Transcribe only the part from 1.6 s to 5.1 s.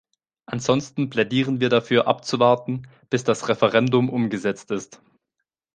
dafür abzuwarten, bis das Referendum umgesetzt ist.